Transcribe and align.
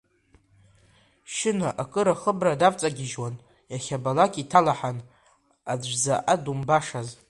Шьына 1.33 1.69
акыр 1.83 2.07
ахыбра 2.13 2.59
давҵагьежьуан, 2.59 3.35
иахьабалак 3.71 4.33
иҭалаҳан, 4.41 4.97
аӡә 5.71 5.93
заҟа 6.03 6.35
думбашаз. 6.43 7.09